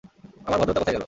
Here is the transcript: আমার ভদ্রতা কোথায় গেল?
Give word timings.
আমার 0.45 0.59
ভদ্রতা 0.59 0.79
কোথায় 0.79 0.95
গেল? 0.95 0.99